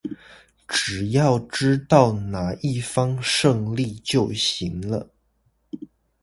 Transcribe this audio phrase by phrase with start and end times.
[0.67, 5.07] 只要知道那一方勝利就行了